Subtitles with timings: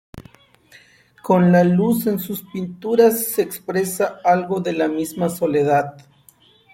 [1.21, 5.95] Con la luz en sus pinturas se expresa algo de la misma soledad.